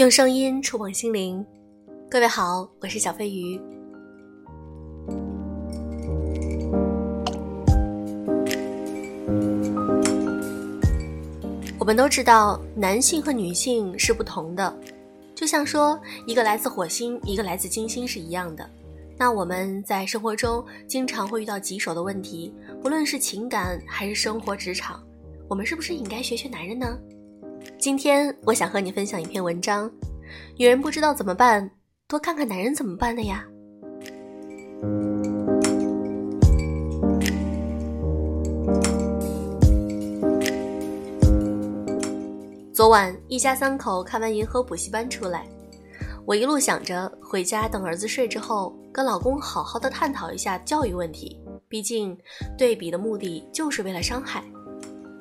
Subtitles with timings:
[0.00, 1.44] 用声音触碰心灵，
[2.10, 3.60] 各位好，我是小飞鱼。
[11.78, 14.74] 我们都知道，男性和女性是不同的，
[15.34, 18.66] 就像说一个来自火星，一个来自金星是一样的。
[19.18, 24.98] 那我们在生活中经常会遇到棘手的问题，不论是情感还是生活职场，
[25.46, 26.98] 我们是不是应该学学男人呢？
[27.80, 29.90] 今天我想和你分享一篇文章，
[30.58, 31.70] 女人不知道怎么办，
[32.06, 33.42] 多看看男人怎么办的呀。
[42.70, 45.46] 昨晚一家三口看完银河补习班出来，
[46.26, 51.40] 我一路想着回家等儿子睡之后，跟老公好好的探讨一下教育问题。
[51.66, 52.14] 毕竟
[52.58, 54.44] 对比的目的就是为了伤害。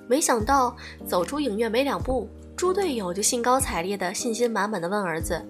[0.10, 0.76] 没想到
[1.08, 2.28] 走出影院没两步，
[2.60, 5.42] 猪队友就兴高采烈的、信心满满的问儿子：“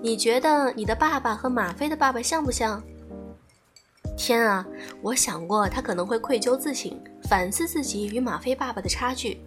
[0.00, 2.82] 你觉得你的爸爸和马飞的爸爸像不像？”
[4.16, 4.66] 天啊！
[5.02, 6.98] 我想过他可能会愧疚自省，
[7.28, 9.38] 反思自己与马飞爸爸的差距，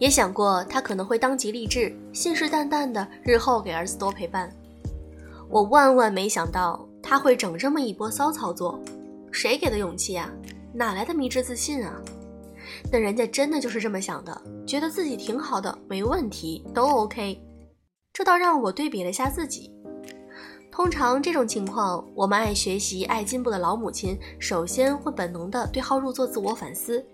[0.00, 4.52] 也想过他可能会当即立志，信誓旦旦的日后给儿子多陪伴。
[5.48, 8.80] 我万万没想到他会整这么一波骚操作，
[9.30, 10.28] 谁给的勇气啊？
[10.72, 11.94] 哪来的迷之自信啊？
[12.90, 17.40] 那人家真的就是这么想的，觉得自己挺好的，没问题，都 OK。
[18.12, 19.70] 这倒让我对比了下自己。
[20.70, 27.04] 通常这种情况，我们爱学习、爱进步的老母亲，首先会本能的对号入座、自我反思。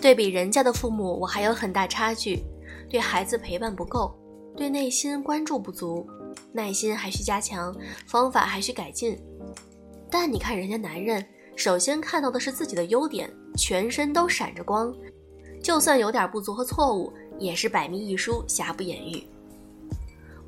[0.00, 2.44] 对比人家的父母，我还有很大差距，
[2.88, 4.14] 对孩子陪伴不够，
[4.56, 6.06] 对内心关注不足，
[6.52, 7.74] 耐心还需加强，
[8.06, 9.16] 方法还需改进。
[10.10, 11.24] 但你看人家男人，
[11.56, 13.30] 首先看到的是自己的优点。
[13.56, 14.94] 全身都闪着光，
[15.62, 19.26] 就算有点不足和错误，也是百密一疏，瑕不掩瑜。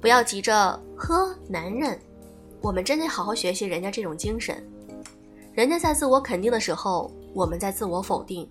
[0.00, 1.98] 不要急着呵，男人，
[2.60, 4.62] 我们真得好好学习人家这种精神。
[5.54, 8.46] 人家在自我肯定的时候，我们在自我否定；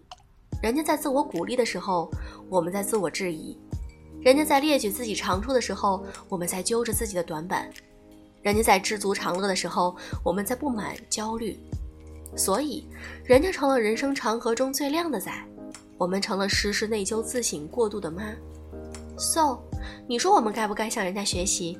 [0.62, 2.12] 人家在自我鼓励的时候，
[2.50, 3.56] 我们在自我质疑；
[4.22, 7.70] 人家在列举自己长处的时候，我们在揪着自己的短板；
[8.42, 11.58] 人家在知足常乐的时候，我们在不满焦虑。
[12.36, 12.88] 所以，
[13.24, 15.32] 人家成了人生长河中最靓的仔，
[15.98, 18.24] 我们成了时时内疚自省过度的妈。
[19.18, 19.60] So，
[20.08, 21.80] 你说我们该不该向人家学习？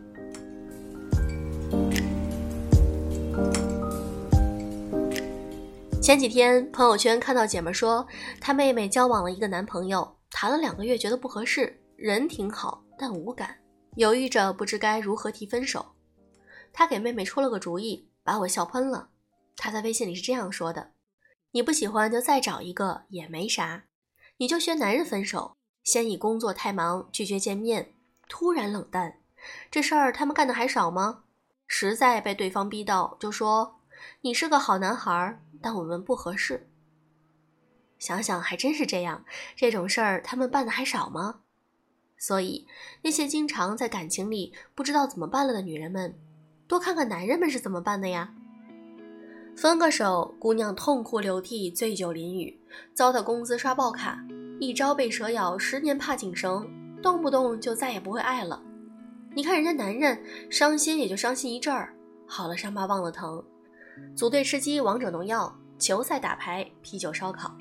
[6.02, 8.08] 前几天朋友圈看到姐妹说，
[8.40, 13.54] 她妹妹交往了一个男朋友，谈了两个月，觉得不合适，人挺好，但无感，
[13.96, 15.86] 犹豫着不知该如何提分手。
[16.72, 19.10] 她给妹妹出了个主意，把我笑喷了。
[19.58, 20.92] 他在微信里是这样说的
[21.52, 23.86] ：“你不喜欢就再找一个也没啥，
[24.38, 27.94] 你就学男人分手，先以工作太忙拒绝见面，
[28.30, 29.20] 突然冷淡，
[29.72, 31.24] 这事儿他们干的还少吗？
[31.66, 33.82] 实在被对方逼到，就说
[34.22, 36.70] 你是个好男孩，但我们不合适。
[37.98, 39.26] 想想还真是这样，
[39.56, 41.42] 这种事儿他们办的还少吗？
[42.20, 42.68] 所以
[43.02, 46.18] 那些经常在感情里不知道怎么办了的女人们，
[46.68, 48.36] 多看看男人们是怎么办的呀。”
[49.58, 52.56] 分个手，姑娘痛哭流涕，醉酒淋雨，
[52.94, 54.24] 糟蹋工资刷爆卡，
[54.60, 56.70] 一朝被蛇咬，十年怕井绳，
[57.02, 58.62] 动不动就再也不会爱了。
[59.34, 61.92] 你看人家男人，伤心也就伤心一阵儿，
[62.28, 63.44] 好了伤疤忘了疼，
[64.16, 67.52] 组队吃鸡王者荣耀，球赛打牌，啤酒烧烤，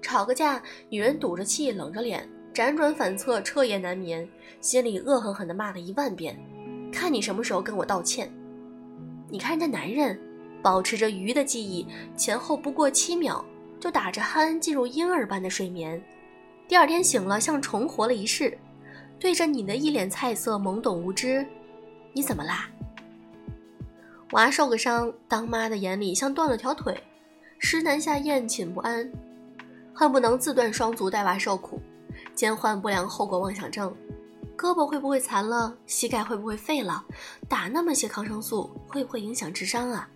[0.00, 4.26] 吵个架，女人堵着气，冷着脸，辗转反侧，彻夜难眠，
[4.62, 6.40] 心里恶狠狠地骂了一万遍，
[6.90, 8.32] 看你什么时候跟我道歉。
[9.28, 10.18] 你看人家男人。
[10.62, 11.86] 保持着鱼的记忆，
[12.16, 13.44] 前后不过七秒，
[13.78, 16.02] 就打着鼾进入婴儿般的睡眠。
[16.66, 18.58] 第二天醒了，像重活了一世，
[19.18, 21.46] 对着你的一脸菜色，懵懂无知。
[22.12, 22.68] 你怎么啦？
[24.32, 27.02] 娃受个伤，当妈的眼里像断了条腿，
[27.58, 29.10] 尸难下咽，寝不安，
[29.94, 31.80] 恨不能自断双足带娃受苦，
[32.34, 33.94] 兼患不良后果妄想症。
[34.54, 35.74] 胳膊会不会残了？
[35.86, 37.04] 膝盖会不会废了？
[37.48, 40.10] 打那么些抗生素会不会影响智商啊？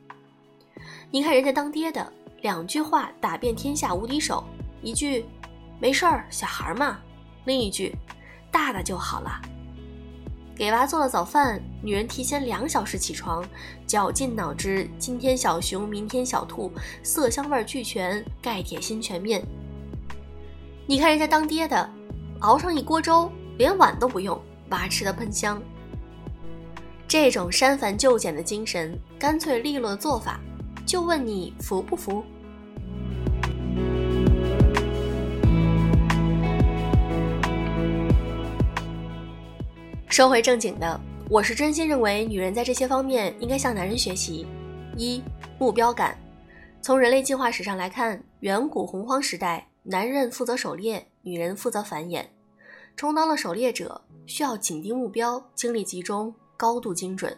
[1.14, 2.10] 你看人家当爹的，
[2.40, 4.42] 两句话打遍天下无敌手，
[4.80, 5.26] 一句
[5.78, 6.98] “没事儿，小孩嘛”，
[7.44, 7.94] 另一句
[8.50, 9.30] “大大就好了”。
[10.56, 13.44] 给娃做了早饭，女人提前两小时起床，
[13.86, 16.72] 绞尽脑汁，今天小熊，明天小兔，
[17.02, 19.46] 色香味俱全，钙铁锌全面。
[20.86, 21.90] 你看人家当爹的，
[22.40, 25.62] 熬上一锅粥，连碗都不用，娃吃的喷香。
[27.06, 30.40] 这种删繁就简的精神，干脆利落的做法。
[30.84, 32.22] 就问你服不服？
[40.08, 41.00] 说回正经的，
[41.30, 44.46] 我是真心认为女人在这些方面应该向男人学习。
[44.96, 45.22] 一、
[45.58, 46.18] 目标感。
[46.82, 52.26] 从人类进化史上来看，远古洪荒时代，男人负责狩猎，女人负责繁衍。
[52.94, 57.34] 充当了狩猎者，需要紧盯目标，精力集中，高度精准，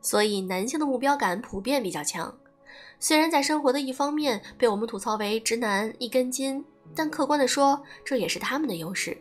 [0.00, 2.32] 所以男性的目标感普遍比较强。
[3.02, 6.64] 虽然在生活的一方面被我们吐槽为直男一根筋，
[6.94, 9.20] 但客观的说，这也是他们的优势。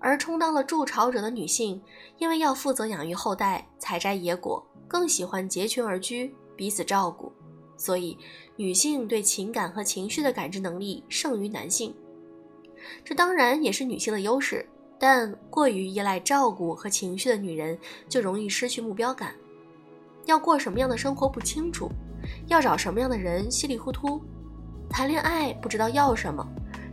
[0.00, 1.80] 而充当了筑巢者的女性，
[2.18, 7.32] 因为要负责养育后代、采摘野果，更喜欢结群而居，彼此照顾，
[7.76, 8.18] 所以
[8.56, 11.94] 女性对情感和情绪的感知能力胜于男性。
[13.04, 17.78] 这当然也是女性的优势，但过于依赖照顾和情绪的女人
[18.08, 19.32] 就容易失去目标感。
[20.26, 21.88] 要过什么样的生活不清楚，
[22.46, 24.20] 要找什么样的人稀里糊涂，
[24.88, 26.46] 谈恋爱不知道要什么，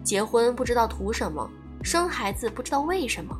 [0.04, 1.50] 结婚不知道图什么。
[1.84, 3.38] 生孩子不知道为什么，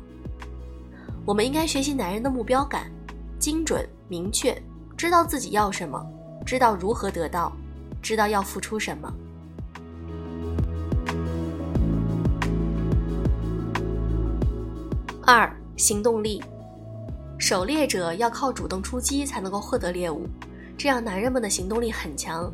[1.26, 2.90] 我们应该学习男人的目标感，
[3.38, 4.56] 精准明确，
[4.96, 6.00] 知道自己要什么，
[6.46, 7.52] 知道如何得到，
[8.00, 9.12] 知道要付出什么。
[15.26, 16.42] 二、行动力，
[17.38, 20.26] 狩猎者要靠主动出击才能够获得猎物，
[20.78, 22.52] 这样男人们的行动力很强，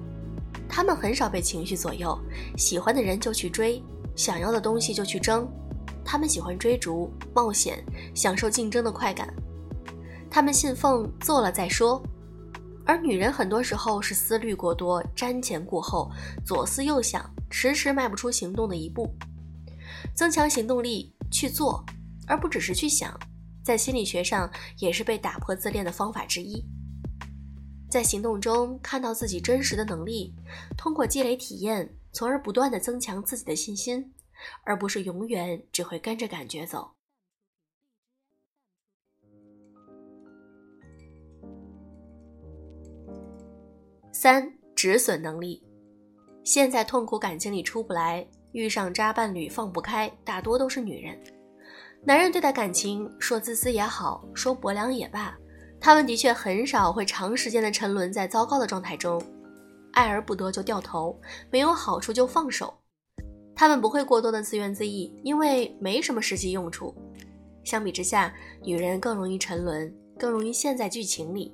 [0.67, 2.19] 他们很少被情绪左右，
[2.57, 3.83] 喜欢的人就去追，
[4.17, 5.47] 想要的东西就去争。
[6.03, 7.85] 他们喜欢追逐、冒险，
[8.15, 9.29] 享受竞争的快感。
[10.31, 12.03] 他们信奉“做了再说”，
[12.87, 16.11] 而女人很多时候是思虑过多、瞻前顾后、
[16.47, 19.15] 左思右想，迟迟迈不出行动的一步。
[20.15, 21.85] 增强行动力，去做，
[22.27, 23.15] 而不只是去想，
[23.63, 26.65] 在心理学上也是被打破自恋的方法之一。
[27.95, 30.35] 在行动中看到自己真实的能力，
[30.77, 34.13] 通过积累体验，从而不断的增强自己的信心。
[34.65, 36.91] 而不是永远只会跟着感觉走。
[44.13, 45.63] 三止损能力，
[46.43, 51.17] 现在痛苦感情里出不来，遇上渣伴侣放不开，大多都是女人。
[52.03, 55.39] 男人对待感情，说自私也好，说薄凉也罢，
[55.85, 59.23] 他们的确很少会长时间的沉沦在糟糕的状态中，
[59.93, 61.21] 爱而不得就掉头，
[61.51, 62.73] 没有好处就放手。
[63.55, 66.95] 他们不会过多的自怨自艾，因为没什么实际用处。
[67.65, 71.53] 相比之下，女人更容易沉沦，更容易陷在剧情里。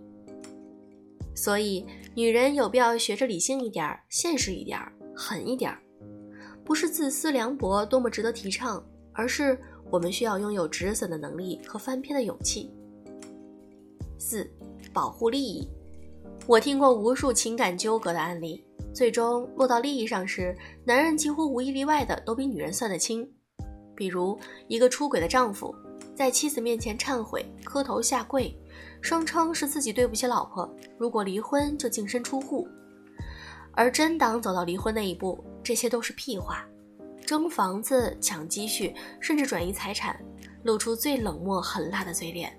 [1.34, 1.84] 所以，
[2.14, 4.80] 女人有必要学着理性一点现实一点
[5.12, 5.76] 狠一点
[6.64, 8.80] 不是自私凉薄多么值得提倡，
[9.12, 9.58] 而是
[9.90, 12.72] 我们需要拥有止损的能力和翻篇的勇气。
[14.20, 14.48] 四，
[14.92, 15.66] 保护利益。
[16.46, 18.64] 我听过无数情感纠葛的案例。
[18.92, 23.28] 最终落到利益上时，男人几乎无一例外的都比女人算得清。
[23.94, 25.74] 比如，一个出轨的丈夫
[26.14, 28.54] 在妻子面前忏悔、磕头下跪，
[29.00, 30.68] 声称是自己对不起老婆，
[30.98, 32.66] 如果离婚就净身出户。
[33.72, 36.66] 而真当走到离婚那一步，这些都是屁话。
[37.24, 40.20] 争房子、抢积蓄，甚至转移财产，
[40.64, 42.52] 露出最冷漠狠辣的嘴脸，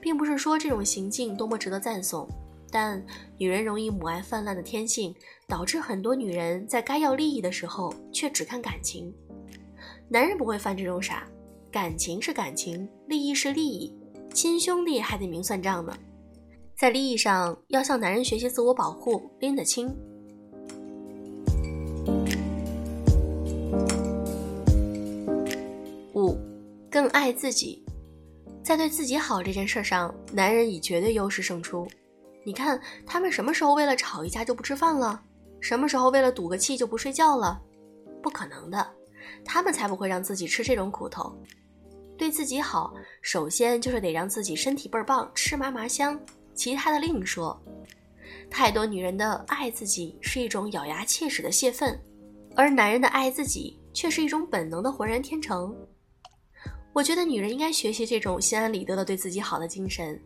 [0.00, 2.28] 并不是说这种行径多么值得赞颂。
[2.72, 3.04] 但
[3.36, 5.14] 女人容易母爱泛滥的天性，
[5.48, 9.12] 导致很多女人在该要利益的时候却只看感情。
[10.08, 11.26] 男人不会犯这种傻，
[11.70, 13.92] 感情是感情，利益是利益，
[14.32, 15.96] 亲兄弟还得明算账呢。
[16.76, 19.94] 在利益上要向男人学习自我保护，拎得清。
[26.14, 26.36] 五，
[26.88, 27.84] 更爱自己，
[28.70, 31.88] 在对自己好这件事上，男人以绝对优势胜出。
[32.44, 35.20] 你看他们什么时候为了吵一架就不吃饭了？
[35.60, 37.60] 什么时候为了赌个气就不睡觉了？
[38.22, 38.88] 不可能的，
[39.44, 41.36] 他们才不会让自己吃这种苦头。
[42.16, 46.16] 对自己好，首先就是得让自己身体倍儿棒，吃嘛嘛香，
[46.54, 47.60] 其他的另说。
[48.48, 52.00] 太多女人的爱自己是一种咬牙切齿的泄愤，
[52.54, 55.76] 而男人的爱自己却是一种本能的浑然天成。
[56.92, 60.20] 我觉得女人应该学习这种心安理得的对自己好的精神，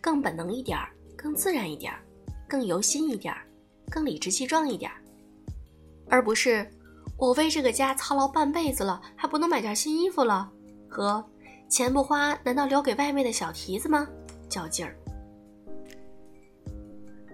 [0.00, 0.88] 更本能一点儿。
[1.14, 2.02] 更自然一点儿
[2.48, 3.46] 更由心一点儿
[3.88, 4.96] 更理直气壮一点儿
[6.08, 6.68] 而不是
[7.16, 10.50] 我为这个家操劳半辈子了，还不能买件新衣服了，
[10.88, 11.24] 和
[11.68, 14.08] 钱不花难道留给外面的小蹄子吗？
[14.48, 14.96] 较劲儿。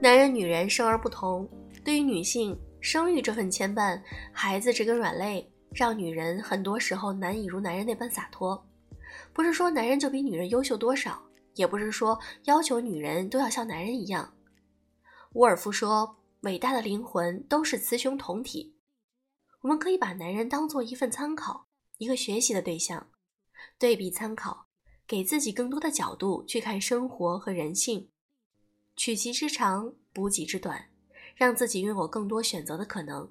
[0.02, 1.48] 男人女人生而不同，
[1.82, 3.98] 对于女性，生育这份牵绊，
[4.32, 8.66] 孩子这根软肋，让女人很多时候难以如男人那般洒脱。
[9.32, 11.22] 不是说男人就比女人优秀多少。
[11.54, 14.32] 也不是说要求女人都要像男人一样。
[15.32, 18.76] 沃尔夫说：“伟大的灵魂都是雌雄同体。”
[19.62, 23.08] 我们可以把男人当做一份参考，一个学习的对象，
[23.76, 24.68] 对比参考，
[25.04, 28.08] 给自己更多的角度去看生活和人性，
[28.94, 30.90] 取其之长，补己之短，
[31.34, 33.28] 让自己拥有更多选择的可能，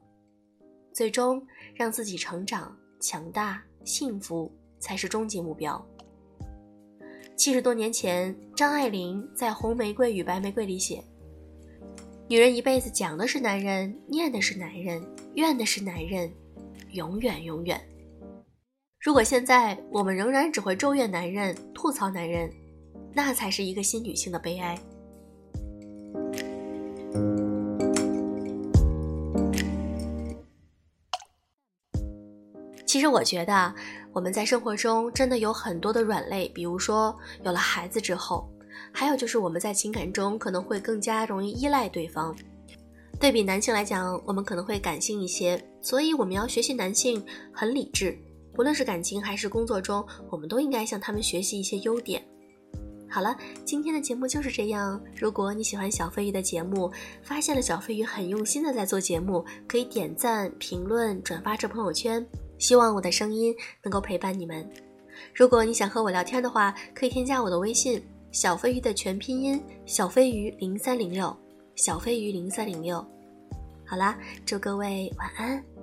[0.97, 1.39] 最终
[1.75, 5.79] 让自己成长、强大、幸福才是终极目标。
[7.35, 11.03] 七十多年前，张爱玲在《红玫瑰与白玫瑰》里写
[12.27, 14.99] ：“女人一辈子讲的是男人，念的是男人，
[15.35, 16.33] 怨的是男人，
[16.93, 17.79] 永远永远。”
[18.99, 22.51] 如果现在我们仍然只会咒怨男人、吐槽男人，
[23.13, 24.75] 那才是一个新女性的悲哀。
[32.97, 33.75] 其实我觉得，
[34.11, 38.49] 我们在生活中真的有很多的软肋，比如说有了孩子之后，
[38.91, 42.35] 还有就是我们在情感中可能会更加容易依赖对方。
[43.19, 47.23] 对比男性来讲，我们可能会感性一些，所以我们要学习男性
[47.53, 48.17] 很理智。
[48.55, 52.19] 不论是感情还是工作中，我们都应该向他们学习一些优点。
[53.07, 54.99] 好了，今天的节目就是这样。
[55.15, 62.25] 如果你喜欢小飞鱼的节目，发现了小飞鱼很用心的在做节目，可以点赞、评论、转发至朋友圈。
[62.57, 64.69] 希望我的声音能够陪伴你们。
[65.33, 71.35] 如果你想和我聊天的话，可以添加我的微信“小飞鱼”的全拼音“小飞鱼零三零六”，
[71.75, 73.05] 小飞鱼零三零六。
[73.85, 75.76] 好啦，祝各位晚安。